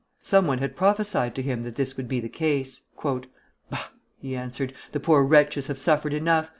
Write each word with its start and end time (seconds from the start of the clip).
Some 0.23 0.47
one 0.47 0.57
had 0.57 0.75
prophesied 0.75 1.35
to 1.35 1.43
him 1.43 1.61
that 1.61 1.75
this 1.75 1.95
would 1.95 2.07
be 2.07 2.19
the 2.19 2.27
case. 2.27 2.81
"Bah!" 3.03 3.89
he 4.17 4.35
answered, 4.35 4.73
"the 4.93 4.99
poor 4.99 5.23
wretches 5.23 5.67
have 5.67 5.77
suffered 5.77 6.11
enough. 6.15 6.49